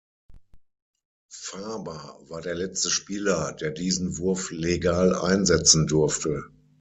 Faber 1.31 2.17
war 2.27 2.41
der 2.41 2.55
letzte 2.55 2.89
Spieler, 2.89 3.53
der 3.53 3.69
diesen 3.69 4.17
Wurf 4.17 4.49
legal 4.49 5.13
einsetzen 5.13 5.85
durfte. 5.85 6.43